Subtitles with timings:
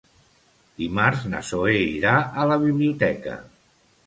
[0.79, 3.39] Dimarts na Zoè irà a la biblioteca.